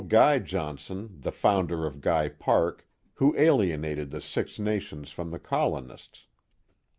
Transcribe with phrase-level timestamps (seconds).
[0.07, 5.37] Guy John son, the founder of Guy Park, who alienated the Six Nations from the
[5.37, 6.25] colonists.